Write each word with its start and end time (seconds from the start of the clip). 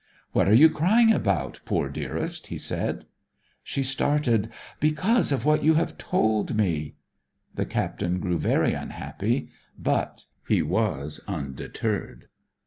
'What 0.31 0.49
are 0.49 0.53
you 0.55 0.67
crying 0.67 1.13
about, 1.13 1.59
poor 1.63 1.87
dearest?' 1.87 2.47
he 2.47 2.57
said. 2.57 3.05
She 3.61 3.83
started. 3.83 4.49
'Because 4.79 5.31
of 5.31 5.45
what 5.45 5.63
you 5.63 5.75
have 5.75 5.95
told 5.99 6.55
me!' 6.57 6.95
The 7.53 7.67
Captain 7.67 8.19
grew 8.19 8.39
very 8.39 8.73
unhappy; 8.73 9.49
but 9.79 10.25
he 10.47 10.63
was 10.63 11.21
undeterred. 11.27 12.29